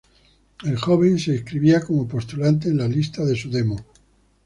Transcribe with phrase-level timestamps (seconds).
[0.63, 3.85] El joven se inscribía como postulante en la lista de su demo.